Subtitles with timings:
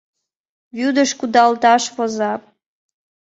[0.77, 2.33] Вӱдыш кудалташ воза».